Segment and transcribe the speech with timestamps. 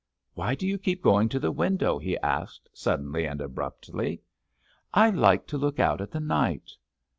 [0.33, 4.23] "Why do you keep going to the window?" he asked, suddenly and abruptly.
[4.95, 6.71] "I like to look out at the night."